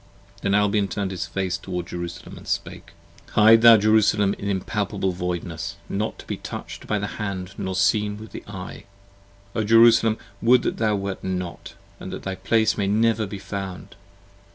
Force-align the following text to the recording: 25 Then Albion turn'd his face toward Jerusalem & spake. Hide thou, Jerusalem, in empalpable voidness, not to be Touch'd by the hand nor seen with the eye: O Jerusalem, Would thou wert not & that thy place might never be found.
25 0.37 0.41
Then 0.41 0.55
Albion 0.55 0.87
turn'd 0.87 1.11
his 1.11 1.27
face 1.27 1.59
toward 1.59 1.85
Jerusalem 1.85 2.43
& 2.45 2.45
spake. 2.45 2.93
Hide 3.33 3.61
thou, 3.61 3.77
Jerusalem, 3.77 4.33
in 4.39 4.49
empalpable 4.49 5.11
voidness, 5.11 5.75
not 5.87 6.17
to 6.17 6.25
be 6.25 6.37
Touch'd 6.37 6.87
by 6.87 6.97
the 6.97 7.05
hand 7.21 7.53
nor 7.55 7.75
seen 7.75 8.17
with 8.17 8.31
the 8.31 8.43
eye: 8.47 8.85
O 9.53 9.63
Jerusalem, 9.63 10.17
Would 10.41 10.63
thou 10.63 10.95
wert 10.95 11.23
not 11.23 11.75
& 11.87 11.99
that 11.99 12.23
thy 12.23 12.33
place 12.33 12.79
might 12.79 12.89
never 12.89 13.27
be 13.27 13.37
found. 13.37 13.95